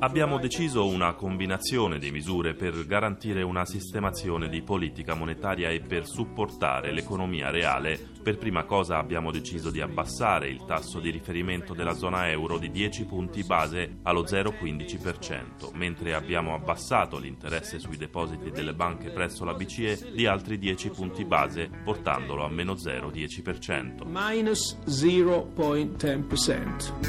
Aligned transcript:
Abbiamo 0.00 0.38
deciso 0.38 0.86
una 0.86 1.14
combinazione 1.14 1.98
di 1.98 2.10
misure 2.10 2.54
per 2.54 2.86
garantire 2.86 3.42
una 3.42 3.64
sistemazione 3.64 4.48
di 4.48 4.62
politica 4.62 5.14
monetaria 5.14 5.70
e 5.70 5.80
per 5.80 6.06
supportare 6.06 6.92
l'economia 6.92 7.50
reale. 7.50 7.98
Per 8.22 8.36
prima 8.36 8.64
cosa 8.64 8.98
abbiamo 8.98 9.30
deciso 9.30 9.70
di 9.70 9.80
abbassare 9.80 10.48
il 10.48 10.64
tasso 10.66 11.00
di 11.00 11.10
riferimento 11.10 11.74
della 11.74 11.94
zona 11.94 12.28
euro 12.28 12.58
di 12.58 12.70
10 12.70 13.04
punti 13.04 13.44
base 13.44 13.98
allo 14.02 14.24
0,15%, 14.24 15.70
mentre 15.74 16.14
abbiamo 16.14 16.54
abbassato 16.54 17.18
l'interesse 17.18 17.78
sui 17.78 17.96
depositi 17.96 18.50
delle 18.50 18.74
banche 18.74 19.10
presso 19.10 19.44
la 19.44 19.54
BCE 19.54 20.10
di 20.12 20.26
altri 20.26 20.58
10 20.58 20.90
punti 20.90 21.24
base, 21.24 21.70
portandolo 21.84 22.44
a 22.44 22.48
meno 22.48 22.74
0,10%. 22.74 24.02
Minus 24.04 24.76
0.10%. 24.86 27.07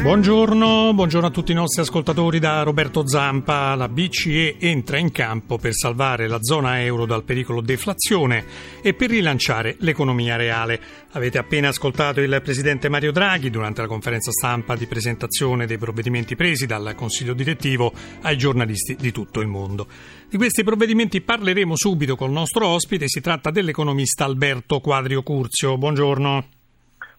Buongiorno, 0.00 0.94
buongiorno, 0.94 1.26
a 1.26 1.30
tutti 1.30 1.50
i 1.50 1.56
nostri 1.56 1.82
ascoltatori 1.82 2.38
da 2.38 2.62
Roberto 2.62 3.06
Zampa. 3.06 3.74
La 3.74 3.88
BCE 3.88 4.56
entra 4.58 4.96
in 4.96 5.10
campo 5.10 5.58
per 5.58 5.74
salvare 5.74 6.28
la 6.28 6.38
zona 6.40 6.82
euro 6.82 7.04
dal 7.04 7.24
pericolo 7.24 7.60
deflazione 7.60 8.44
e 8.80 8.94
per 8.94 9.10
rilanciare 9.10 9.74
l'economia 9.80 10.36
reale. 10.36 10.80
Avete 11.10 11.36
appena 11.38 11.68
ascoltato 11.68 12.20
il 12.20 12.40
presidente 12.42 12.88
Mario 12.88 13.10
Draghi 13.10 13.50
durante 13.50 13.80
la 13.80 13.88
conferenza 13.88 14.30
stampa 14.30 14.76
di 14.76 14.86
presentazione 14.86 15.66
dei 15.66 15.78
provvedimenti 15.78 16.36
presi 16.36 16.64
dal 16.64 16.94
Consiglio 16.94 17.34
direttivo 17.34 17.92
ai 18.22 18.38
giornalisti 18.38 18.94
di 18.94 19.10
tutto 19.10 19.40
il 19.40 19.48
mondo. 19.48 19.88
Di 20.30 20.36
questi 20.36 20.62
provvedimenti 20.62 21.20
parleremo 21.20 21.76
subito 21.76 22.14
col 22.14 22.30
nostro 22.30 22.68
ospite, 22.68 23.08
si 23.08 23.20
tratta 23.20 23.50
dell'economista 23.50 24.24
Alberto 24.24 24.78
Quadrio 24.78 25.22
Curzio. 25.22 25.76
Buongiorno. 25.76 26.57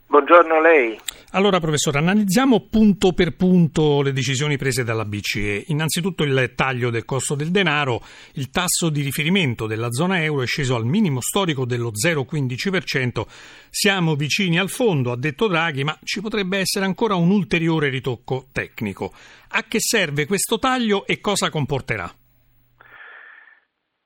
Buongiorno 0.10 0.56
a 0.56 0.60
lei. 0.60 1.00
Allora, 1.34 1.60
professore, 1.60 2.00
analizziamo 2.00 2.66
punto 2.68 3.14
per 3.14 3.36
punto 3.36 4.02
le 4.02 4.12
decisioni 4.12 4.58
prese 4.58 4.84
dalla 4.84 5.06
BCE. 5.06 5.66
Innanzitutto 5.68 6.24
il 6.24 6.54
taglio 6.56 6.90
del 6.90 7.06
costo 7.06 7.36
del 7.36 7.52
denaro. 7.52 8.02
Il 8.34 8.50
tasso 8.50 8.90
di 8.90 9.04
riferimento 9.04 9.68
della 9.68 9.92
zona 9.92 10.24
euro 10.24 10.42
è 10.42 10.48
sceso 10.48 10.76
al 10.76 10.86
minimo 10.86 11.22
storico 11.22 11.64
dello 11.64 11.92
0,15%. 11.92 13.24
Siamo 13.70 14.16
vicini 14.16 14.58
al 14.58 14.70
fondo, 14.70 15.12
ha 15.12 15.16
detto 15.16 15.46
Draghi, 15.46 15.84
ma 15.84 15.96
ci 16.04 16.22
potrebbe 16.22 16.58
essere 16.58 16.86
ancora 16.86 17.14
un 17.14 17.30
ulteriore 17.30 17.90
ritocco 17.90 18.48
tecnico. 18.52 19.14
A 19.50 19.64
che 19.68 19.78
serve 19.80 20.26
questo 20.26 20.58
taglio 20.58 21.06
e 21.06 21.20
cosa 21.20 21.52
comporterà? 21.52 22.12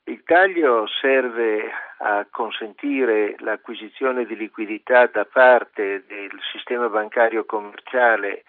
Il 0.03 0.21
taglio 0.25 0.83
serve 0.99 1.71
a 1.97 2.25
consentire 2.30 3.36
l'acquisizione 3.39 4.25
di 4.25 4.36
liquidità 4.36 5.08
da 5.08 5.25
parte 5.25 6.05
del 6.05 6.31
sistema 6.52 6.89
bancario 6.89 7.45
commerciale 7.45 8.44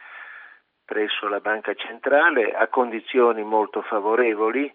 presso 0.85 1.29
la 1.29 1.41
banca 1.41 1.75
centrale 1.75 2.53
a 2.53 2.69
condizioni 2.69 3.43
molto 3.43 3.83
favorevoli 3.83 4.73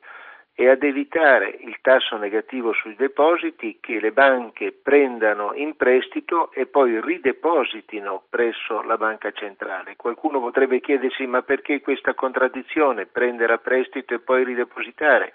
e 0.59 0.67
ad 0.67 0.84
evitare 0.84 1.56
il 1.62 1.78
tasso 1.80 2.17
negativo 2.17 2.73
sui 2.73 2.94
depositi 2.95 3.78
che 3.80 3.97
le 4.02 4.12
banche 4.12 4.73
prendano 4.73 5.53
in 5.53 5.78
prestito 5.78 6.52
e 6.52 6.66
poi 6.66 7.00
ridepositino 7.00 8.23
presso 8.30 8.81
la 8.81 8.97
banca 8.97 9.31
centrale. 9.31 9.95
Qualcuno 9.95 10.42
potrebbe 10.42 10.81
chiedersi 10.81 11.25
ma 11.28 11.44
perché 11.44 11.80
questa 11.80 12.14
contraddizione, 12.14 13.06
prendere 13.06 13.53
a 13.53 13.58
prestito 13.58 14.14
e 14.14 14.20
poi 14.20 14.44
ridepositare? 14.44 15.31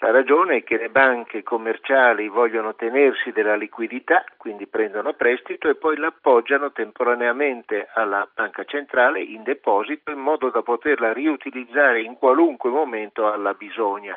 La 0.00 0.12
ragione 0.12 0.58
è 0.58 0.62
che 0.62 0.76
le 0.76 0.90
banche 0.90 1.42
commerciali 1.42 2.28
vogliono 2.28 2.76
tenersi 2.76 3.32
della 3.32 3.56
liquidità, 3.56 4.24
quindi 4.36 4.68
prendono 4.68 5.14
prestito 5.14 5.68
e 5.68 5.74
poi 5.74 5.96
l'appoggiano 5.96 6.70
temporaneamente 6.70 7.88
alla 7.94 8.28
banca 8.32 8.62
centrale 8.62 9.20
in 9.20 9.42
deposito 9.42 10.12
in 10.12 10.20
modo 10.20 10.50
da 10.50 10.62
poterla 10.62 11.12
riutilizzare 11.12 12.00
in 12.02 12.14
qualunque 12.16 12.70
momento 12.70 13.26
alla 13.26 13.54
bisogna. 13.54 14.16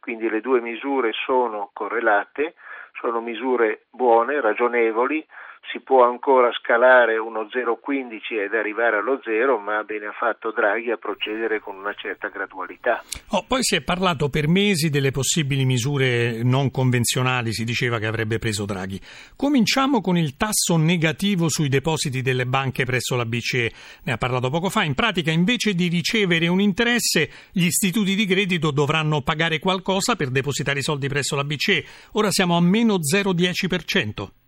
Quindi 0.00 0.28
le 0.28 0.40
due 0.40 0.60
misure 0.60 1.12
sono 1.12 1.70
correlate, 1.72 2.54
sono 2.94 3.20
misure 3.20 3.82
buone, 3.90 4.40
ragionevoli, 4.40 5.24
si 5.70 5.80
può 5.80 6.04
ancora 6.04 6.50
scalare 6.52 7.16
uno 7.16 7.42
0,15 7.42 8.40
ed 8.44 8.54
arrivare 8.54 8.96
allo 8.96 9.20
0, 9.22 9.58
ma 9.58 9.82
bene 9.84 10.06
ha 10.06 10.12
fatto 10.12 10.50
Draghi 10.50 10.90
a 10.90 10.96
procedere 10.96 11.60
con 11.60 11.76
una 11.76 11.94
certa 11.94 12.28
gradualità. 12.28 13.02
Oh, 13.30 13.44
poi 13.46 13.62
si 13.62 13.76
è 13.76 13.82
parlato 13.82 14.28
per 14.28 14.48
mesi 14.48 14.90
delle 14.90 15.12
possibili 15.12 15.64
misure 15.64 16.42
non 16.42 16.70
convenzionali, 16.70 17.52
si 17.52 17.64
diceva 17.64 17.98
che 17.98 18.06
avrebbe 18.06 18.38
preso 18.38 18.64
Draghi. 18.64 19.00
Cominciamo 19.36 20.00
con 20.00 20.16
il 20.16 20.36
tasso 20.36 20.76
negativo 20.76 21.48
sui 21.48 21.68
depositi 21.68 22.20
delle 22.22 22.46
banche 22.46 22.84
presso 22.84 23.14
la 23.14 23.24
BCE. 23.24 23.72
Ne 24.04 24.12
ha 24.12 24.16
parlato 24.16 24.50
poco 24.50 24.70
fa. 24.70 24.82
In 24.82 24.94
pratica, 24.94 25.30
invece 25.30 25.74
di 25.74 25.88
ricevere 25.88 26.48
un 26.48 26.60
interesse, 26.60 27.30
gli 27.52 27.66
istituti 27.66 28.14
di 28.16 28.26
credito 28.26 28.72
dovranno 28.72 29.22
pagare 29.22 29.60
qualcosa 29.60 30.16
per 30.16 30.30
depositare 30.30 30.80
i 30.80 30.82
soldi 30.82 31.06
presso 31.08 31.36
la 31.36 31.44
BCE. 31.44 31.84
Ora 32.12 32.30
siamo 32.30 32.56
a 32.56 32.60
meno 32.60 32.96
0,10%. 32.96 34.39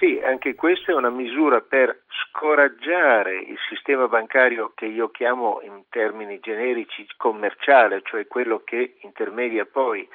Sì, 0.00 0.18
anche 0.24 0.54
questa 0.54 0.92
è 0.92 0.94
una 0.94 1.10
misura 1.10 1.60
per 1.60 2.04
scoraggiare 2.08 3.36
il 3.36 3.58
sistema 3.68 4.08
bancario 4.08 4.72
che 4.74 4.86
io 4.86 5.10
chiamo 5.10 5.60
in 5.62 5.82
termini 5.90 6.40
generici 6.40 7.06
commerciale, 7.18 8.00
cioè 8.04 8.26
quello 8.26 8.62
che 8.64 8.94
intermedia 9.02 9.66
poi 9.66 10.08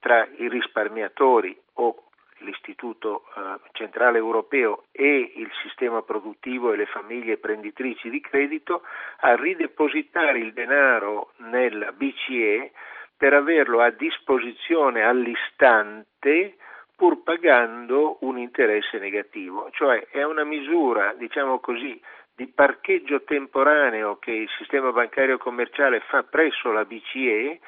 tra 0.00 0.28
i 0.36 0.50
risparmiatori 0.50 1.58
o 1.76 2.08
l'Istituto 2.40 3.24
eh, 3.34 3.70
Centrale 3.72 4.18
Europeo 4.18 4.84
e 4.92 5.32
il 5.36 5.50
sistema 5.62 6.02
produttivo 6.02 6.70
e 6.70 6.76
le 6.76 6.86
famiglie 6.86 7.38
prenditrici 7.38 8.10
di 8.10 8.20
credito 8.20 8.82
a 9.20 9.34
ridepositare 9.34 10.40
il 10.40 10.52
denaro 10.52 11.30
nella 11.38 11.90
BCE 11.92 12.72
per 13.16 13.32
averlo 13.32 13.80
a 13.80 13.88
disposizione 13.88 15.02
all'istante 15.02 16.56
pur 16.96 17.22
pagando 17.22 18.18
un 18.20 18.38
interesse 18.38 18.98
negativo, 18.98 19.70
cioè 19.72 20.06
è 20.10 20.22
una 20.22 20.44
misura, 20.44 21.14
diciamo 21.14 21.58
così, 21.58 22.00
di 22.34 22.46
parcheggio 22.46 23.22
temporaneo 23.22 24.16
che 24.18 24.32
il 24.32 24.48
sistema 24.58 24.90
bancario 24.92 25.38
commerciale 25.38 26.00
fa 26.00 26.22
presso 26.22 26.72
la 26.72 26.84
BCE 26.84 27.60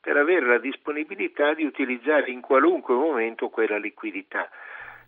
per 0.00 0.16
avere 0.16 0.46
la 0.46 0.58
disponibilità 0.58 1.54
di 1.54 1.64
utilizzare 1.64 2.30
in 2.30 2.40
qualunque 2.40 2.94
momento 2.94 3.48
quella 3.48 3.78
liquidità. 3.78 4.48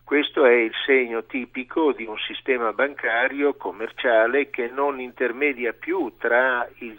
Questo 0.05 0.45
è 0.45 0.53
il 0.53 0.73
segno 0.85 1.25
tipico 1.25 1.93
di 1.93 2.05
un 2.05 2.17
sistema 2.27 2.73
bancario 2.73 3.55
commerciale 3.55 4.51
che 4.51 4.69
non 4.69 5.01
intermedia 5.01 5.73
più 5.73 6.13
tra 6.19 6.69
il 6.81 6.99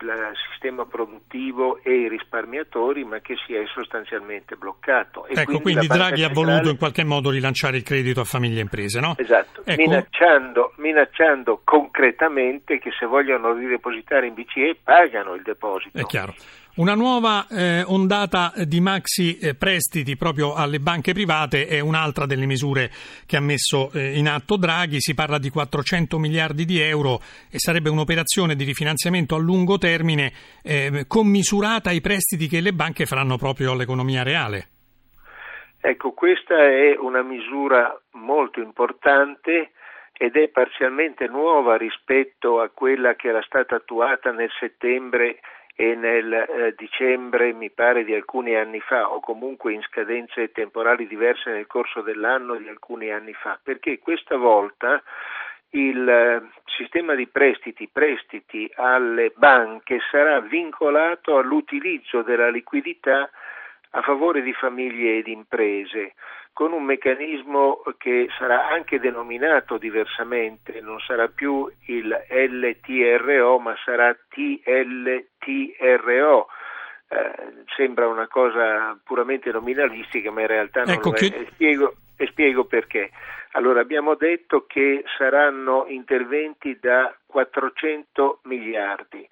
sistema 0.50 0.86
produttivo 0.86 1.80
e 1.84 1.94
i 1.94 2.10
risparmiatori, 2.10 3.04
ma 3.04 3.20
che 3.20 3.36
si 3.46 3.54
è 3.54 3.64
sostanzialmente 3.72 4.56
bloccato. 4.56 5.28
E 5.28 5.34
ecco, 5.34 5.60
quindi, 5.60 5.62
quindi 5.62 5.88
Draghi 5.88 6.24
ha 6.24 6.30
voluto 6.30 6.70
in 6.70 6.78
qualche 6.78 7.04
modo 7.04 7.30
rilanciare 7.30 7.78
il 7.78 7.84
credito 7.84 8.22
a 8.22 8.26
famiglie 8.26 8.58
e 8.58 8.64
imprese, 8.64 9.00
no? 9.00 9.14
Esatto, 9.18 9.62
ecco. 9.64 9.80
minacciando, 9.80 10.74
minacciando 10.78 11.62
concretamente 11.64 12.80
che 12.80 12.90
se 12.98 13.06
vogliono 13.06 13.54
ridepositare 13.54 14.26
in 14.26 14.34
BCE 14.34 14.78
pagano 14.84 15.36
il 15.36 15.44
deposito. 15.44 15.96
È 15.96 16.04
chiaro. 16.06 16.34
Una 16.76 16.94
nuova 16.94 17.48
eh, 17.48 17.84
ondata 17.88 18.52
di 18.68 18.82
maxi 18.82 19.38
eh, 19.38 19.56
prestiti 19.56 20.18
proprio 20.18 20.56
alle 20.56 20.80
banche 20.80 21.14
private 21.14 21.68
è 21.68 21.80
un'altra 21.80 22.26
delle 22.26 22.46
misure 22.46 22.90
che 23.26 23.38
ha 23.38 23.40
messo 23.40 23.90
eh, 23.94 24.18
in 24.18 24.28
atto 24.28 24.58
Draghi. 24.58 25.00
Si 25.00 25.14
parla 25.14 25.38
di 25.38 25.50
400 25.50 26.20
miliardi 26.20 26.66
di 26.66 26.82
euro 26.82 27.22
e 27.50 27.60
sarebbe 27.60 27.88
un'operazione 27.88 28.56
di 28.56 28.66
rifinanziamento 28.66 29.36
a 29.36 29.40
lungo 29.40 29.78
termine 29.78 30.34
eh, 30.64 31.06
commisurata 31.08 31.92
ai 31.92 32.02
prestiti 32.02 32.50
che 32.50 32.60
le 32.60 32.74
banche 32.74 33.06
faranno 33.06 33.38
proprio 33.38 33.72
all'economia 33.72 34.24
reale. 34.24 34.68
Ecco, 35.80 36.12
questa 36.12 36.58
è 36.58 36.98
una 36.98 37.24
misura 37.24 37.98
molto 38.16 38.60
importante 38.60 39.72
ed 40.12 40.36
è 40.36 40.50
parzialmente 40.50 41.28
nuova 41.28 41.78
rispetto 41.78 42.60
a 42.60 42.68
quella 42.68 43.16
che 43.16 43.30
era 43.30 43.42
stata 43.44 43.76
attuata 43.76 44.32
nel 44.32 44.52
settembre 44.60 45.40
e 45.76 45.94
nel 45.94 46.32
eh, 46.32 46.74
dicembre, 46.78 47.52
mi 47.52 47.70
pare 47.70 48.06
di 48.06 48.14
alcuni 48.14 48.56
anni 48.56 48.80
fa, 48.80 49.12
o 49.12 49.20
comunque 49.20 49.74
in 49.74 49.82
scadenze 49.82 50.52
temporali 50.52 51.06
diverse 51.06 51.52
nel 51.52 51.68
corso 51.68 52.02
dell'anno 52.02 52.56
di 52.56 52.68
alcuni 52.70 53.12
anni 53.12 53.34
fa, 53.34 53.60
perché 53.62 54.00
questa 54.00 54.38
volta 54.38 55.04
il 55.72 56.08
eh, 56.08 56.42
sistema 56.78 57.14
di 57.14 57.28
prestiti, 57.28 57.90
prestiti 57.92 58.72
alle 58.76 59.34
banche 59.36 60.00
sarà 60.10 60.40
vincolato 60.40 61.38
all'utilizzo 61.38 62.22
della 62.22 62.50
liquidità 62.50 63.30
a 63.92 64.02
favore 64.02 64.42
di 64.42 64.54
famiglie 64.54 65.18
ed 65.18 65.28
imprese. 65.28 66.14
Con 66.56 66.72
un 66.72 66.84
meccanismo 66.86 67.82
che 67.98 68.30
sarà 68.38 68.70
anche 68.70 68.98
denominato 68.98 69.78
diversamente, 69.78 70.80
non 70.80 71.02
sarà 71.02 71.28
più 71.28 71.70
il 71.88 72.08
LTRO 72.30 73.60
ma 73.60 73.76
sarà 73.84 74.16
TLTRO. 74.30 75.28
Eh, 77.10 77.66
sembra 77.76 78.08
una 78.08 78.30
cosa 78.30 78.98
puramente 79.04 79.52
nominalistica 79.52 80.32
ma 80.32 80.40
in 80.42 80.48
realtà 80.48 80.84
non 80.84 80.94
ecco 80.94 81.10
lo 81.10 81.16
è. 81.16 81.20
Che... 81.20 81.26
E 81.26 81.48
spiego, 81.52 81.96
e 82.16 82.26
spiego 82.28 82.64
perché. 82.64 83.12
Allora 83.52 83.82
abbiamo 83.82 84.16
detto 84.16 84.66
che 84.66 85.04
saranno 85.18 85.84
interventi 85.90 86.80
da 86.80 87.14
400 87.26 88.40
miliardi 88.44 89.28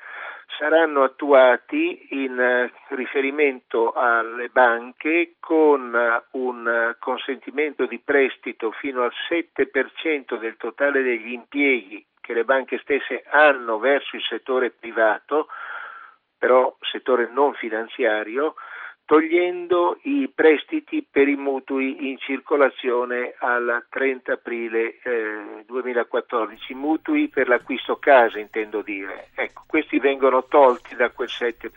saranno 0.57 1.03
attuati 1.03 2.07
in 2.11 2.39
eh, 2.39 2.71
riferimento 2.89 3.91
alle 3.93 4.49
banche 4.49 5.35
con 5.39 5.95
eh, 5.95 6.23
un 6.31 6.67
eh, 6.67 6.95
consentimento 6.99 7.85
di 7.85 7.99
prestito 7.99 8.71
fino 8.71 9.03
al 9.03 9.11
7% 9.29 10.37
del 10.37 10.57
totale 10.57 11.01
degli 11.01 11.31
impieghi 11.31 12.05
che 12.19 12.33
le 12.33 12.45
banche 12.45 12.79
stesse 12.79 13.23
hanno 13.29 13.79
verso 13.79 14.15
il 14.15 14.23
settore 14.23 14.71
privato, 14.71 15.47
però 16.37 16.73
settore 16.79 17.29
non 17.29 17.53
finanziario, 17.53 18.55
togliendo 19.05 19.99
i 20.03 20.31
prestiti 20.33 21.05
per 21.09 21.27
i 21.27 21.35
mutui 21.35 22.09
in 22.09 22.17
circolazione 22.17 23.33
al 23.39 23.85
30 23.89 24.33
aprile 24.33 24.99
eh, 25.03 25.63
2014, 25.67 26.73
mutui 26.73 27.27
per 27.27 27.47
l'acquisto 27.47 27.97
casa 27.97 28.39
intendo 28.39 28.81
dire. 28.81 29.29
Ecco, 29.35 29.63
questi 29.67 29.99
vengono 29.99 30.45
tolti 30.45 30.95
da 30.95 31.09
quel 31.09 31.29
7%. 31.29 31.69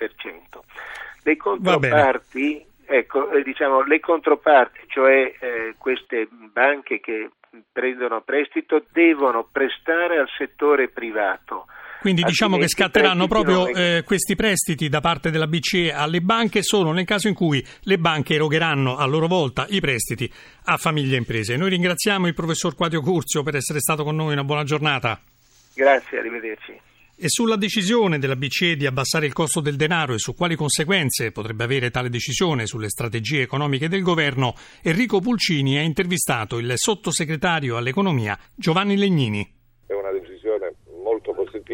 Le 1.24 1.36
controparti, 1.36 2.64
ecco, 2.84 3.30
eh, 3.30 3.42
diciamo, 3.42 3.82
le 3.82 3.98
controparti 3.98 4.80
cioè 4.86 5.34
eh, 5.40 5.74
queste 5.76 6.28
banche 6.30 7.00
che 7.00 7.30
prendono 7.72 8.20
prestito, 8.20 8.84
devono 8.92 9.48
prestare 9.50 10.18
al 10.18 10.28
settore 10.36 10.88
privato 10.88 11.66
quindi 12.06 12.22
diciamo 12.22 12.56
che 12.56 12.68
scatteranno 12.68 13.26
proprio 13.26 13.66
eh, 13.66 14.04
questi 14.06 14.36
prestiti 14.36 14.88
da 14.88 15.00
parte 15.00 15.32
della 15.32 15.48
BCE 15.48 15.92
alle 15.92 16.20
banche 16.20 16.62
solo 16.62 16.92
nel 16.92 17.04
caso 17.04 17.26
in 17.26 17.34
cui 17.34 17.66
le 17.80 17.98
banche 17.98 18.34
erogheranno 18.34 18.94
a 18.96 19.04
loro 19.06 19.26
volta 19.26 19.66
i 19.70 19.80
prestiti 19.80 20.32
a 20.66 20.76
famiglie 20.76 21.16
e 21.16 21.18
imprese. 21.18 21.56
Noi 21.56 21.70
ringraziamo 21.70 22.28
il 22.28 22.34
professor 22.34 22.76
Quadio 22.76 23.00
Curzio 23.00 23.42
per 23.42 23.56
essere 23.56 23.80
stato 23.80 24.04
con 24.04 24.14
noi, 24.14 24.34
una 24.34 24.44
buona 24.44 24.62
giornata. 24.62 25.20
Grazie, 25.74 26.18
arrivederci. 26.18 26.80
E 27.16 27.28
sulla 27.28 27.56
decisione 27.56 28.20
della 28.20 28.36
BCE 28.36 28.76
di 28.76 28.86
abbassare 28.86 29.26
il 29.26 29.32
costo 29.32 29.58
del 29.58 29.74
denaro 29.74 30.14
e 30.14 30.18
su 30.18 30.32
quali 30.36 30.54
conseguenze 30.54 31.32
potrebbe 31.32 31.64
avere 31.64 31.90
tale 31.90 32.08
decisione 32.08 32.66
sulle 32.66 32.88
strategie 32.88 33.40
economiche 33.40 33.88
del 33.88 34.02
governo, 34.02 34.54
Enrico 34.80 35.18
Pulcini 35.18 35.76
ha 35.76 35.82
intervistato 35.82 36.58
il 36.58 36.72
sottosegretario 36.76 37.76
all'economia 37.76 38.38
Giovanni 38.54 38.96
Legnini 38.96 39.54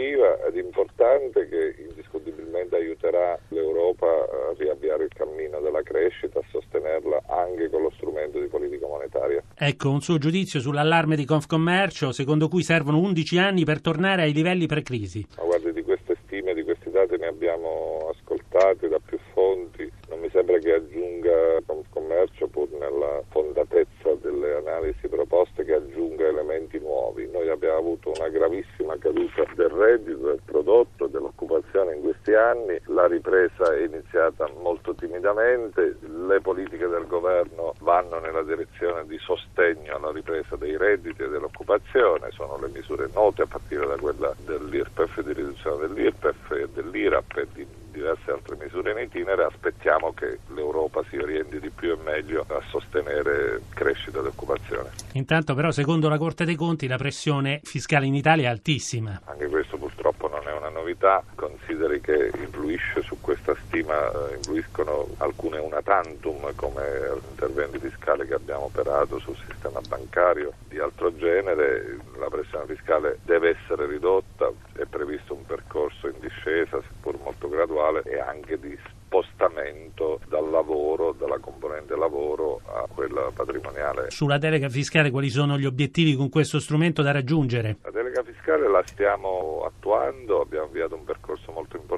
positiva 0.03 0.45
ed 0.47 0.57
importante 0.57 1.49
che 1.49 1.75
indiscutibilmente 1.79 2.77
aiuterà 2.77 3.39
l'Europa 3.49 4.07
a 4.07 4.55
riavviare 4.57 5.05
il 5.05 5.11
cammino 5.15 5.61
della 5.61 5.83
crescita, 5.83 6.41
a 6.41 6.43
sostenerla 6.51 7.23
anche 7.29 7.71
con 7.71 7.83
lo 7.83 7.91
strumento 7.95 8.41
di 8.41 8.47
politica 8.47 8.87
monetaria. 8.87 9.43
Ecco, 9.57 9.91
un 9.91 10.01
suo 10.01 10.19
giudizio 10.19 10.61
sull'allarme 10.61 11.15
di 11.15 11.25
Confcommercio, 11.25 12.11
secondo 12.13 12.49
cui 12.49 12.63
servono 12.63 12.99
11 12.99 13.39
anni 13.39 13.65
per 13.65 13.81
tornare 13.81 14.23
ai 14.23 14.33
livelli 14.33 14.67
pre-crisi. 14.67 15.25
Ma 15.37 15.45
guardi, 15.45 15.73
di 15.73 15.83
queste 15.83 16.17
stime, 16.25 16.55
di 16.55 16.65
questi 16.65 16.91
dati 16.91 17.17
ne 17.17 17.27
abbiamo 17.27 18.11
ascoltati 18.13 18.89
da 18.89 18.99
più 19.05 19.19
fonti, 19.33 19.91
non 20.09 20.21
mi 20.21 20.29
sembra 20.31 20.59
che 20.59 20.73
aggiunga 20.73 21.61
Confcommercio, 21.65 22.49
pur 22.49 22.69
nella 22.71 23.23
fondatezza 23.31 24.15
delle 24.21 24.57
analisi 24.57 25.09
proposte, 25.09 25.65
che 25.65 25.75
aggiunga 25.75 26.27
elementi 26.27 26.79
nuovi. 26.79 27.29
Noi 27.31 27.49
abbiamo 27.49 27.79
avuto 27.79 28.13
una 28.17 28.29
gravissima 28.29 28.97
caduta 28.99 29.45
del 29.55 29.72
reddito, 29.83 30.27
del 30.27 30.41
prodotto, 30.45 31.07
dell'occupazione 31.07 31.97
in 31.97 32.03
questi 32.03 32.35
anni, 32.35 32.81
la 32.87 33.07
ripresa 33.07 33.75
è 33.75 33.83
iniziata 33.83 34.49
molto 34.61 34.95
timidamente, 34.95 35.99
le 36.01 36.41
politiche 36.41 36.87
del 36.87 37.07
governo 37.07 37.75
vanno 37.81 38.19
nella 38.21 38.43
direzione 38.43 39.05
di 39.07 39.19
sostegno 39.19 39.97
alla 39.97 40.13
ripresa 40.13 40.57
dei 40.57 40.77
redditi 40.77 41.23
e 41.23 41.29
dell'occupazione, 41.29 42.31
sono 42.31 42.57
le 42.59 42.69
misure 42.69 43.11
note 43.13 43.43
a 43.43 43.47
partire 43.47 43.87
da 43.87 43.97
quella 43.97 44.35
dell'IRPEF 44.39 45.21
di 45.21 45.33
riduzione 45.33 45.87
dell'IRPEF 45.87 46.51
e 46.53 46.69
dell'IRAP 46.73 47.37
e 47.37 47.49
di 47.53 47.67
diverse 47.93 48.31
altre 48.31 48.57
misure 48.57 48.91
in 48.91 48.99
itinere, 48.99 49.45
aspettiamo 49.45 50.13
che 50.13 50.39
l'Europa 50.55 51.05
si 51.09 51.17
orienti 51.17 51.61
di 51.61 51.71
più 51.71 51.93
e 51.93 51.99
meglio 52.03 52.45
a 52.49 52.61
sostenere 52.69 53.63
crescita 53.75 54.19
e 54.19 54.27
occupazione. 54.27 54.91
Intanto 55.13 55.55
però 55.55 55.71
secondo 55.71 56.09
la 56.09 56.19
Corte 56.19 56.45
dei 56.45 56.57
Conti 56.57 56.87
la 56.89 56.97
pressione 56.97 57.61
fiscale 57.63 58.07
in 58.07 58.15
Italia 58.15 58.49
è 58.49 58.51
altissima. 58.51 59.21
Anche 59.25 59.47
questo 59.47 59.77
purtroppo 59.77 60.29
non 60.29 60.41
è 60.47 60.53
una 60.53 60.62
novità, 60.73 61.23
consideri 61.35 62.01
che 62.01 62.31
influisce 62.35 63.03
su 63.03 63.21
questa 63.21 63.55
stima, 63.67 64.11
eh, 64.11 64.37
influiscono 64.37 65.09
alcune 65.19 65.59
una 65.59 65.83
tantum 65.83 66.53
come 66.55 66.83
interventi 67.31 67.79
fiscali 67.79 68.27
che 68.27 68.35
abbiamo 68.35 68.65
operato 68.65 69.19
sul 69.19 69.37
sistema 69.47 69.81
bancario 69.87 70.53
di 70.69 70.79
altro 70.79 71.15
genere, 71.17 71.99
la 72.19 72.29
pressione 72.29 72.67
fiscale 72.67 73.19
deve 73.25 73.57
essere 73.57 73.87
ridotta, 73.87 74.51
è 74.75 74.85
previsto 74.87 75.35
un 75.35 75.45
percorso 75.47 76.09
in 76.09 76.19
discesa 76.21 76.81
seppur 76.83 77.19
molto 77.23 77.49
graduale 77.49 78.03
e 78.05 78.19
anche 78.19 78.59
di 78.59 78.77
spostamento 79.13 80.21
dal 80.29 80.49
lavoro, 80.49 81.13
dalla 81.13 81.39
componente 81.39 81.95
lavoro 81.95 82.63
a 82.65 82.87
quella 82.89 83.31
patrimoniale. 83.35 84.11
Sulla 84.11 84.39
delega 84.39 84.71
fiscale 84.71 85.11
quali 85.11 85.29
sono 85.29 85.59
gli 85.59 85.67
obiettivi 85.67 86.15
con 86.15 86.31
questo 86.31 86.59
strumento 86.59 87.03
da 87.03 87.13
raggiungere? 87.13 87.77
La 87.83 87.91
delega 88.13 88.23
fiscale 88.23 88.69
la 88.69 88.85
stiamo 88.93 89.63
attuando, 89.65 90.43
abbiamo 90.43 90.67
avviato 90.67 90.95
un 90.95 91.05
percorso 91.05 91.51
molto 91.51 91.77
importante, 91.77 91.92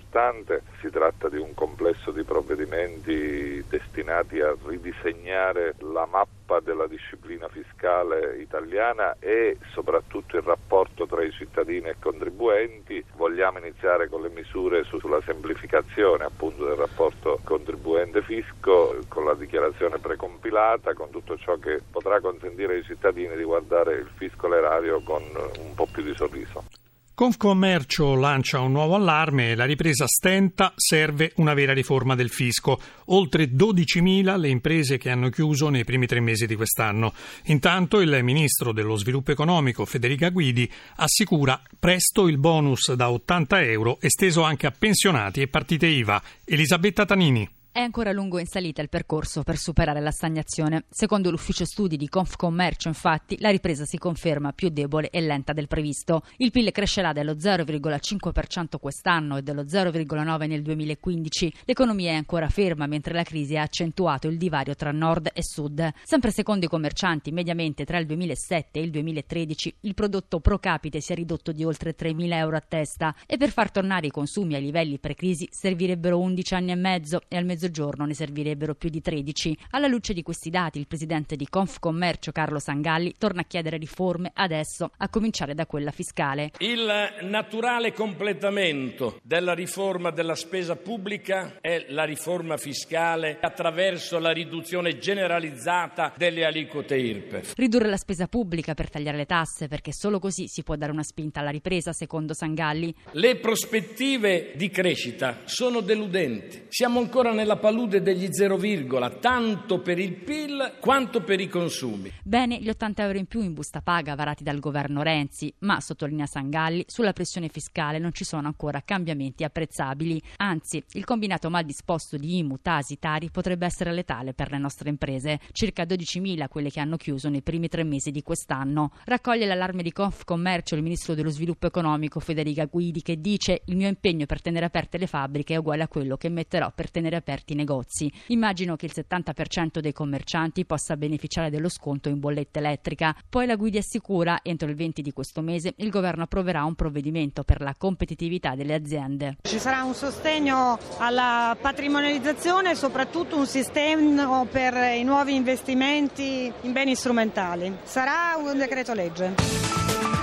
si 0.81 0.90
tratta 0.90 1.28
di 1.28 1.38
un 1.38 1.55
complesso 1.55 2.12
di 2.12 2.22
provvedimenti 2.22 3.64
destinati 3.69 4.40
a 4.40 4.55
ridisegnare 4.64 5.75
la 5.78 6.06
mappa 6.06 6.61
della 6.61 6.87
disciplina 6.87 7.49
fiscale 7.49 8.37
italiana 8.37 9.16
e 9.19 9.58
soprattutto 9.72 10.37
il 10.37 10.44
rapporto 10.44 11.06
tra 11.06 11.25
i 11.25 11.32
cittadini 11.32 11.88
e 11.88 11.96
contribuenti. 11.99 13.05
Vogliamo 13.16 13.58
iniziare 13.58 14.08
con 14.08 14.22
le 14.22 14.28
misure 14.28 14.84
sulla 14.84 15.20
semplificazione 15.22 16.22
appunto 16.22 16.64
del 16.64 16.76
rapporto 16.76 17.40
contribuente-fisco 17.43 19.06
con 19.08 19.25
la 19.25 19.34
dichiarazione 19.34 19.99
precompilata, 19.99 20.94
con 20.94 21.10
tutto 21.10 21.37
ciò 21.38 21.56
che 21.56 21.82
potrà 21.90 22.20
consentire 22.20 22.75
ai 22.75 22.84
cittadini 22.84 23.34
di 23.34 23.43
guardare 23.43 23.94
il 23.94 24.10
fisco 24.14 24.46
l'erario 24.46 25.00
con 25.02 25.22
un 25.25 25.75
po' 25.75 25.88
più 25.90 26.05
di 26.05 26.14
sorriso. 26.14 26.74
Confcommercio 27.16 28.16
lancia 28.16 28.58
un 28.58 28.72
nuovo 28.72 28.96
allarme 28.96 29.55
la 29.55 29.66
ripresa 29.66 30.05
stenta, 30.05 30.72
serve 30.75 31.31
una 31.36 31.55
vera 31.55 31.72
riforma 31.72 32.17
del 32.17 32.29
fisco. 32.29 32.77
Oltre 33.06 33.53
12.000 33.53 34.36
le 34.36 34.48
imprese 34.48 34.98
che 34.98 35.10
hanno 35.10 35.29
chiuso 35.29 35.69
nei 35.69 35.84
primi 35.84 36.06
tre 36.06 36.19
mesi 36.19 36.44
di 36.48 36.56
quest'anno. 36.56 37.15
Intanto 37.44 38.00
il 38.00 38.19
ministro 38.24 38.72
dello 38.72 38.96
sviluppo 38.96 39.31
economico 39.31 39.84
Federica 39.84 40.31
Guidi 40.31 40.69
assicura 40.96 41.62
presto 41.79 42.27
il 42.27 42.39
bonus 42.39 42.93
da 42.94 43.08
80 43.08 43.62
euro 43.62 43.98
esteso 44.00 44.43
anche 44.43 44.67
a 44.67 44.74
pensionati 44.77 45.41
e 45.41 45.46
partite 45.46 45.86
IVA. 45.86 46.20
Elisabetta 46.44 47.05
Tanini. 47.05 47.48
È 47.76 47.81
ancora 47.81 48.12
lungo 48.12 48.38
in 48.38 48.46
salita 48.46 48.82
il 48.82 48.88
percorso 48.88 49.43
per 49.43 49.56
superare 49.56 49.98
la 49.98 50.12
stagnazione. 50.12 50.84
Secondo 50.90 51.28
l'ufficio 51.32 51.64
studi 51.64 51.96
di 51.96 52.08
Confcommercio, 52.08 52.86
infatti, 52.86 53.36
la 53.40 53.50
ripresa 53.50 53.84
si 53.84 53.98
conferma 53.98 54.52
più 54.52 54.69
debole 54.69 55.10
e 55.10 55.20
lenta 55.20 55.52
del 55.52 55.66
previsto. 55.66 56.22
Il 56.36 56.52
PIL 56.52 56.70
crescerà 56.70 57.12
dello 57.12 57.32
0,5% 57.32 58.78
quest'anno 58.78 59.38
e 59.38 59.43
dello 59.43 59.62
0,9% 59.62 60.46
nel 60.46 60.62
2015. 60.62 61.52
L'economia 61.64 62.12
è 62.12 62.14
ancora 62.14 62.48
ferma, 62.48 62.86
mentre 62.86 63.12
la 63.12 63.24
crisi 63.24 63.56
ha 63.56 63.62
accentuato 63.62 64.28
il 64.28 64.38
divario 64.38 64.76
tra 64.76 64.93
nord 64.93 65.31
e 65.34 65.43
sud. 65.43 65.94
Sempre 66.04 66.31
secondo 66.31 66.66
i 66.66 66.69
commercianti, 66.69 67.32
mediamente 67.32 67.84
tra 67.84 67.98
il 67.98 68.06
2007 68.06 68.78
e 68.78 68.82
il 68.84 68.90
2013 68.93 69.78
il 69.81 69.94
prodotto 69.94 70.38
pro 70.38 70.60
capite 70.60 71.00
si 71.00 71.10
è 71.10 71.16
ridotto 71.16 71.50
di 71.50 71.64
oltre 71.64 71.96
3.000 71.96 72.34
euro 72.34 72.54
a 72.54 72.60
testa 72.60 73.16
e 73.26 73.36
per 73.36 73.50
far 73.50 73.72
tornare 73.72 74.06
i 74.06 74.10
consumi 74.10 74.54
ai 74.54 74.62
livelli 74.62 75.00
pre-crisi 75.00 75.48
servirebbero 75.50 76.20
11 76.20 76.54
anni 76.54 76.70
e 76.70 76.76
mezzo 76.76 77.22
e 77.26 77.36
al 77.36 77.44
mezzo 77.44 77.62
mezzogiorno 77.65 78.05
ne 78.05 78.15
servirebbero 78.15 78.75
più 78.75 78.91
di 78.91 79.01
13. 79.01 79.56
Alla 79.71 79.87
luce 79.87 80.13
di 80.13 80.23
questi 80.23 80.51
dati, 80.51 80.79
il 80.79 80.87
presidente 80.87 81.37
di 81.37 81.49
Confcommercio 81.49 82.33
Carlo 82.33 82.59
Sangalli 82.59 83.15
torna 83.19 83.41
a 83.41 83.44
chiedere 83.44 83.79
riforme 83.79 84.31
adesso, 84.35 84.91
a 84.99 85.09
cominciare 85.09 85.55
da 85.55 85.67
quella 85.67 85.91
fiscale. 85.91 86.53
Il 86.59 86.87
naturale 87.23 87.93
completamento 87.93 89.19
della 89.23 89.55
riforma 89.55 90.11
della 90.11 90.35
spesa 90.35 90.77
pubblica 90.77 91.59
è 91.61 91.87
la 91.89 92.05
riforma 92.05 92.56
fiscale 92.56 93.39
attraverso 93.41 94.19
la 94.19 94.31
riduzione 94.31 94.99
generalizzata 94.99 96.13
delle 96.17 96.44
aliquote 96.44 96.97
IRPEF. 96.97 97.55
Ridurre 97.56 97.89
la 97.89 97.97
spesa 97.97 98.27
pubblica 98.27 98.75
per 98.75 98.91
tagliare 98.91 99.17
le 99.17 99.27
tasse, 99.27 99.69
perché 99.69 99.93
solo 99.93 100.19
così 100.19 100.49
si 100.49 100.63
può 100.63 100.77
dare 100.77 100.93
una 100.93 101.03
spinta 101.03 101.41
alla 101.41 101.51
ripresa, 101.51 101.93
secondo 101.93 102.35
Sangalli. 102.35 102.94
Le 103.13 103.37
prospettive 103.37 104.53
di 104.55 104.69
crescita 104.69 105.41
sono 105.44 105.81
deludenti. 105.81 106.67
Siamo 106.69 106.99
ancora 106.99 107.33
nella 107.33 107.54
nella 107.55 107.56
palude 107.56 108.03
degli 108.03 108.29
zero 108.32 108.56
virgola, 108.56 109.11
tanto 109.11 109.81
per 109.81 109.99
il 109.99 110.15
PIL 110.15 110.77
quanto 110.81 111.23
per 111.23 111.41
i 111.41 111.49
consumi. 111.49 112.11
Bene 112.23 112.58
gli 112.58 112.69
80 112.69 113.03
euro 113.03 113.19
in 113.19 113.27
più 113.27 113.41
in 113.41 113.53
busta 113.53 113.81
paga 113.81 114.15
varati 114.15 114.43
dal 114.43 114.58
governo 114.58 115.03
Renzi, 115.03 115.53
ma 115.61 115.81
sottolinea 115.81 116.27
Sangalli, 116.27 116.84
sulla 116.87 117.13
pressione 117.13 117.49
fiscale 117.49 117.99
non 117.99 118.13
ci 118.13 118.25
sono 118.25 118.46
ancora 118.46 118.82
cambiamenti 118.84 119.44
apprezzabili. 119.44 120.20
Anzi, 120.37 120.82
il 120.93 121.05
combinato 121.05 121.51
mal 121.51 121.65
disposto 121.65 122.17
di 122.17 122.39
IMU, 122.39 122.58
Tasi, 122.61 122.99
Tari 122.99 123.31
potrebbe 123.31 123.67
essere 123.67 123.93
letale 123.93 124.34
per 124.34 124.51
le 124.51 124.58
nostre 124.58 124.89
imprese, 124.89 125.41
circa 125.53 125.84
12.000 125.84 126.49
quelle 126.49 126.70
che 126.70 126.81
hanno 126.81 126.96
chiuso 126.96 127.29
nei 127.29 127.43
primi 127.43 127.69
tre 127.69 127.84
mesi 127.84 128.11
di 128.11 128.23
quest'anno. 128.23 128.93
Raccoglie 129.05 129.46
l'allarme 129.46 129.82
di 129.82 129.93
Confcommercio 129.93 130.75
il 130.75 130.82
ministro 130.82 131.15
dello 131.15 131.31
sviluppo 131.31 131.67
economico 131.67 132.20
Federica 132.20 132.65
Guidi 132.65 133.03
che 133.03 133.20
dice 133.20 133.63
il 133.67 133.77
mio 133.77 133.89
impegno 133.89 134.27
per 134.27 134.41
tenere 134.41 134.67
aperte 134.67 134.99
le 134.99 135.06
fabbriche 135.06 135.55
è 135.55 135.58
uguale 135.58 135.82
a 135.82 135.89
quello 135.89 136.17
che 136.17 136.29
metterò 136.29 136.73
per 136.75 136.91
tenere 136.91 137.17
aperti 137.17 137.44
i 137.53 137.56
negozi. 137.56 138.10
Immagino 138.29 138.77
che 138.77 138.86
il 138.86 138.93
70% 138.94 139.79
dei 139.79 139.93
commercianti 139.93 140.65
possa 140.65 140.96
beneficiare 140.96 141.51
dello 141.51 141.69
sconto 141.69 142.08
in 142.08 142.19
bolletta 142.19 142.58
elettrica. 142.58 143.15
Poi 143.29 143.46
la 143.46 143.56
Guidi 143.56 143.79
assicura 143.79 144.41
entro 144.43 144.69
il 144.69 144.74
20 144.74 145.03
di 145.03 145.13
questo 145.13 145.41
mese 145.41 145.74
il 145.77 145.91
governo 145.91 146.24
approverà 146.24 146.65
un 146.65 146.74
provvedimento 146.74 147.44
per 147.44 147.60
la 147.60 147.74
competitività 147.77 148.55
delle 148.55 148.74
aziende. 148.74 149.36
Ci 149.43 149.58
sarà 149.58 149.84
un 149.84 149.94
sostegno 149.94 150.79
alla 150.98 151.56
patrimonializzazione 151.60 152.72
e 152.72 152.74
soprattutto 152.74 153.36
un 153.36 153.46
sistema 153.46 154.44
per 154.46 154.74
i 154.96 155.05
nuovi 155.05 155.34
investimenti 155.34 156.53
in 156.63 156.72
beni 156.72 156.94
strumentali. 156.94 157.77
Sarà 157.82 158.36
un 158.36 158.56
decreto 158.56 158.94
legge. 158.94 160.14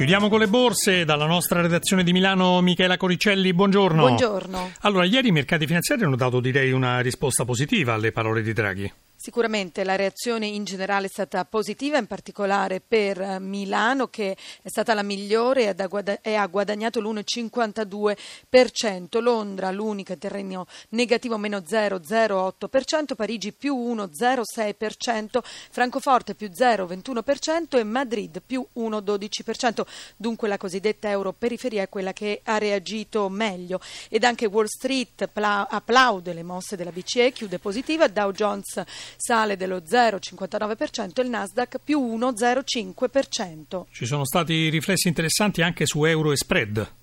Chiudiamo 0.00 0.30
con 0.30 0.38
le 0.38 0.48
borse. 0.48 1.04
Dalla 1.04 1.26
nostra 1.26 1.60
redazione 1.60 2.02
di 2.02 2.12
Milano, 2.12 2.62
Michela 2.62 2.96
Coricelli, 2.96 3.52
buongiorno. 3.52 4.00
Buongiorno. 4.00 4.70
Allora, 4.80 5.04
ieri 5.04 5.28
i 5.28 5.30
mercati 5.30 5.66
finanziari 5.66 6.04
hanno 6.04 6.16
dato, 6.16 6.40
direi, 6.40 6.72
una 6.72 7.00
risposta 7.00 7.44
positiva 7.44 7.92
alle 7.92 8.10
parole 8.10 8.40
di 8.40 8.54
Draghi. 8.54 8.90
Sicuramente 9.22 9.84
la 9.84 9.96
reazione 9.96 10.46
in 10.46 10.64
generale 10.64 11.04
è 11.04 11.10
stata 11.10 11.44
positiva, 11.44 11.98
in 11.98 12.06
particolare 12.06 12.80
per 12.80 13.38
Milano 13.38 14.08
che 14.08 14.34
è 14.62 14.68
stata 14.70 14.94
la 14.94 15.02
migliore 15.02 15.76
e 16.22 16.34
ha 16.34 16.46
guadagnato 16.46 17.02
l'1,52%, 17.02 19.20
Londra 19.20 19.70
l'unica 19.72 20.16
terreno 20.16 20.66
negativo 20.90 21.36
meno 21.36 21.58
0,08%, 21.58 23.14
Parigi 23.14 23.52
più 23.52 23.76
1,06%, 23.76 25.40
Francoforte 25.70 26.34
più 26.34 26.48
0,21% 26.48 27.76
e 27.76 27.84
Madrid 27.84 28.40
più 28.40 28.66
1,12%. 28.74 29.82
Dunque 30.16 30.48
la 30.48 30.56
cosiddetta 30.56 31.10
europeriferia 31.10 31.82
è 31.82 31.90
quella 31.90 32.14
che 32.14 32.40
ha 32.42 32.56
reagito 32.56 33.28
meglio. 33.28 33.82
Ed 34.08 34.24
anche 34.24 34.46
Wall 34.46 34.64
Street 34.64 35.28
applaude 35.34 36.32
le 36.32 36.42
mosse 36.42 36.74
della 36.74 36.90
BCE, 36.90 37.32
chiude 37.32 37.58
positiva, 37.58 38.08
Dow 38.08 38.32
Jones 38.32 38.82
sale 39.16 39.56
dello 39.56 39.78
0,59% 39.78 41.20
e 41.20 41.22
il 41.22 41.30
Nasdaq 41.30 41.78
più 41.82 42.00
1,05%. 42.00 43.82
Ci 43.90 44.06
sono 44.06 44.24
stati 44.24 44.68
riflessi 44.68 45.08
interessanti 45.08 45.62
anche 45.62 45.86
su 45.86 46.04
euro 46.04 46.32
e 46.32 46.36
spread. 46.36 46.98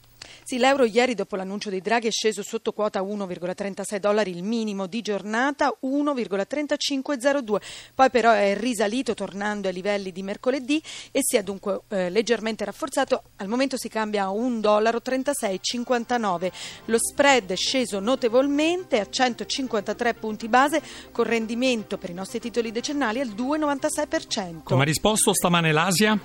Sì, 0.47 0.59
l'euro 0.59 0.85
ieri 0.85 1.13
dopo 1.13 1.35
l'annuncio 1.35 1.69
dei 1.69 1.81
Draghi 1.81 2.07
è 2.07 2.11
sceso 2.11 2.41
sotto 2.41 2.71
quota 2.71 3.01
1,36 3.01 3.97
dollari, 3.97 4.31
il 4.31 4.43
minimo 4.43 4.87
di 4.87 5.01
giornata 5.01 5.77
1,3502. 5.83 7.57
Poi 7.93 8.09
però 8.09 8.31
è 8.31 8.55
risalito 8.57 9.13
tornando 9.13 9.67
ai 9.67 9.73
livelli 9.73 10.13
di 10.13 10.23
mercoledì 10.23 10.81
e 11.11 11.19
si 11.21 11.35
è 11.35 11.43
dunque 11.43 11.81
eh, 11.89 12.09
leggermente 12.09 12.63
rafforzato. 12.63 13.23
Al 13.35 13.49
momento 13.49 13.75
si 13.75 13.89
cambia 13.89 14.23
a 14.23 14.29
1,3659 14.29 14.59
dollaro. 14.61 16.51
Lo 16.85 16.97
spread 16.97 17.51
è 17.51 17.57
sceso 17.57 17.99
notevolmente 17.99 19.01
a 19.01 19.09
153 19.09 20.13
punti 20.13 20.47
base 20.47 20.81
con 21.11 21.25
rendimento 21.25 21.97
per 21.97 22.11
i 22.11 22.13
nostri 22.13 22.39
titoli 22.39 22.71
decennali 22.71 23.19
al 23.19 23.27
2,96%. 23.27 24.63
Come 24.63 24.83
ha 24.83 24.85
risposto 24.85 25.33
stamane 25.33 25.73
l'Asia? 25.73 26.17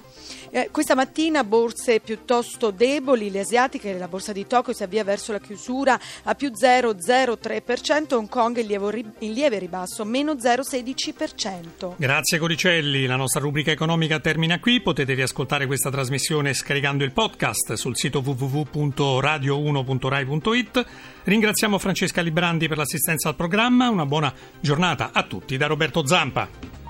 Eh, 0.51 0.69
questa 0.71 0.95
mattina 0.95 1.43
borse 1.45 1.99
piuttosto 2.01 2.71
deboli, 2.71 3.31
le 3.31 3.41
asiatiche 3.41 3.99
la 3.99 4.11
borsa 4.13 4.33
di 4.33 4.47
Tokyo 4.47 4.75
si 4.75 4.83
avvia 4.83 5.05
verso 5.05 5.33
la 5.33 5.41
chiusura 5.41 5.99
a 6.25 6.35
più 6.35 6.51
0,03%, 6.51 8.15
Hong 8.15 8.29
Kong 8.29 8.59
in 8.59 8.67
lieve, 8.67 9.05
in 9.21 9.33
lieve 9.33 9.59
ribasso, 9.59 10.05
meno 10.05 10.35
0,16%. 10.35 11.95
Grazie 11.97 12.39
Coricelli, 12.39 13.07
la 13.07 13.17
nostra 13.17 13.41
rubrica 13.41 13.71
economica 13.71 14.21
termina 14.21 14.61
qui, 14.61 14.83
potete 14.83 15.15
riascoltare 15.15 15.65
questa 15.65 15.89
trasmissione 15.89 16.53
scaricando 16.53 17.05
il 17.05 17.13
podcast 17.13 17.73
sul 17.73 17.97
sito 17.97 18.21
www.radio1.rai.it. 18.21 20.85
Ringraziamo 21.25 21.79
Francesca 21.79 22.21
Librandi 22.21 22.69
per 22.69 22.77
l'assistenza 22.77 23.31
al 23.31 23.37
programma, 23.37 23.89
una 23.89 24.05
buona 24.05 24.31
giornata 24.61 25.13
a 25.15 25.23
tutti 25.23 25.57
da 25.57 25.67
Roberto 25.67 26.07
Zampa. 26.07 26.82